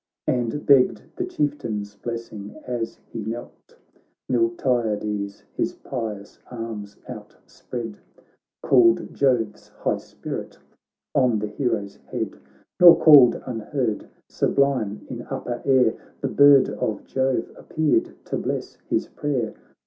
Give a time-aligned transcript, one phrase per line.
[0.25, 3.75] And begged the Chieftain's blessing as he knelt:
[4.27, 7.99] Miltiades his pious arms outspread,
[8.63, 10.57] Called Jove's high spirit
[11.13, 12.39] on the hero's head;
[12.79, 19.05] Nor called unheard— sublime in upper air The bird of Jove appeared to bless his
[19.07, 19.53] prayer.